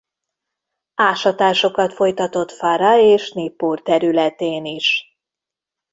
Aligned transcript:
Ásatásokat 0.95 1.93
folytatott 1.93 2.51
Fara 2.51 2.97
és 2.97 3.31
Nippur 3.31 3.81
területén 3.81 4.65
is. 4.65 5.17